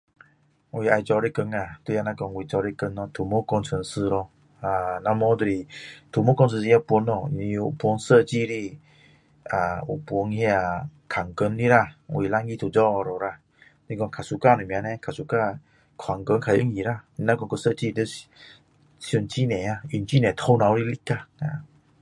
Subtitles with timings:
[0.71, 5.67] 我要做的工呀就是说我要做的工咯土木工程师咯不然就是
[6.11, 8.79] 土木工程师也有分设计的
[9.87, 13.13] 有分那个看工的啦我两个都做了
[13.87, 15.59] 是说比较喜欢什么了比较喜欢那
[15.95, 16.81] 管工比较容易
[17.17, 18.03] 那个设计要
[18.99, 21.27] 想很多要用很多头脑的力呀